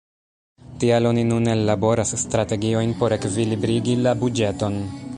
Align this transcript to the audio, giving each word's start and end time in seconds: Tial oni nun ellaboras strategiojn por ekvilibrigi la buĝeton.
Tial 0.83 1.09
oni 1.09 1.25
nun 1.33 1.51
ellaboras 1.53 2.15
strategiojn 2.23 2.97
por 3.03 3.19
ekvilibrigi 3.19 3.99
la 4.09 4.19
buĝeton. 4.25 4.85